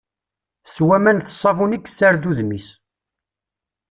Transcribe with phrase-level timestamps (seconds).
[0.73, 2.67] S waman d ssabun i yessared udem-is.